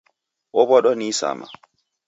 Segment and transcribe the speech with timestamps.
[0.59, 1.47] Ow'adwa ni isama